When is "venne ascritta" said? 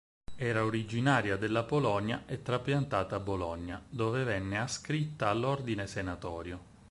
4.23-5.29